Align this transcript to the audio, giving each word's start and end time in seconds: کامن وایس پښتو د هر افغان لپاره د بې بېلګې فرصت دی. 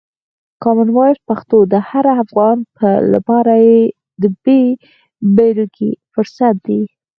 کامن 0.63 0.89
وایس 0.93 1.19
پښتو 1.29 1.57
د 1.73 1.75
هر 1.89 2.05
افغان 2.23 2.57
لپاره 3.13 3.51
د 4.21 4.23
بې 4.43 4.61
بېلګې 5.35 5.91
فرصت 6.13 6.55
دی. 6.67 6.81